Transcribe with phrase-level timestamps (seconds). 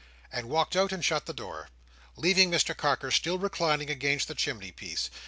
[0.31, 1.69] and walked out and shut the door;
[2.15, 5.11] leaving Mr Carker still reclining against the chimney piece.